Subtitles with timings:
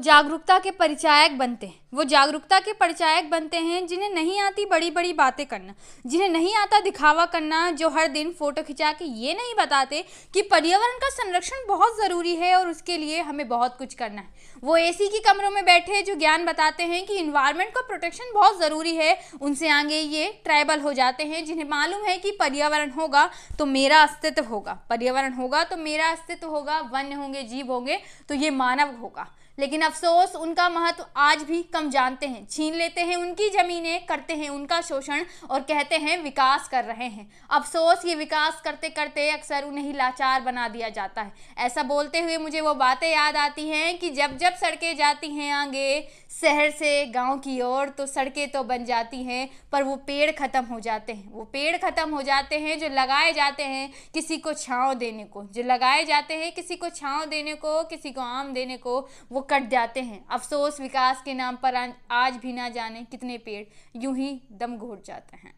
[0.00, 4.90] जागरूकता के परिचायक बनते हैं। वो जागरूकता के परिचायक बनते हैं जिन्हें नहीं आती बड़ी
[4.90, 9.34] बड़ी बातें करना, जिन्हें नहीं आता दिखावा करना, जो हर दिन फ़ोटो खिंचा के ये
[9.34, 13.94] नहीं बताते कि पर्यावरण का संरक्षण बहुत ज़रूरी है और उसके लिए हमें बहुत कुछ
[13.94, 14.28] करना है।
[14.62, 18.58] वो एसी की कमरों में बैठे जो ज्ञान बताते हैं कि इन्वायरमेंट का प्रोटेक्शन बहुत
[18.60, 23.28] ज़रूरी है, उनसे आगे ये ट्राइबल हो जाते हैं, जिन्हें मालूम है कि पर्यावरण होगा
[23.58, 28.34] तो मेरा अस्तित्व होगा। पर्यावरण होगा तो मेरा अस्तित्व होगा, वन्य होंगे, जीव होंगे तो
[28.36, 29.26] ये मानव होगा।
[29.60, 34.34] लेकिन अफसोस, उनका महत्व आज भी कम जानते हैं। छीन लेते हैं उनकी ज़मीनें, करते
[34.34, 39.28] हैं उनका शोषण और कहते हैं विकास कर रहे हैं। अफसोस, ये विकास करते करते
[39.30, 43.36] अक्सर उन्हें ही लाचार बना दिया जाता है। ऐसा बोलते हुए मुझे वो बातें याद
[43.36, 46.00] आती हैं कि जब जब सड़कें जाती हैं आगे
[46.40, 50.64] शहर से गाँव की ओर तो सड़कें तो बन जाती हैं, पर वो पेड़ ख़त्म
[50.64, 54.52] हो जाते हैं। वो पेड़ ख़त्म हो जाते हैं जो लगाए जाते हैं किसी को
[54.54, 58.52] छाँव देने को। जो लगाए जाते हैं किसी को छाँव देने को, किसी को आम
[58.52, 58.98] देने को,
[59.32, 61.74] वो कट जाते हैं। अफसोस विकास के नाम पर
[62.12, 63.64] आज भी ना जाने कितने पेड़
[63.96, 65.54] यूँ ही दम घोट जाते हैं।